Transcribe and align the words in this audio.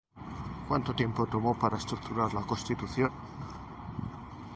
¿Cuánto 0.67 0.95
tiempo 0.95 1.27
tomó 1.27 1.53
para 1.59 1.77
estructurar 1.77 2.33
la 2.33 2.41
Constitución? 2.41 3.11